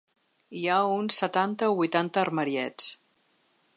Hi 0.61 0.63
ha 0.67 0.77
uns 0.93 1.19
setanta 1.23 1.69
o 1.73 1.75
vuitanta 1.81 2.21
armariets. 2.23 2.89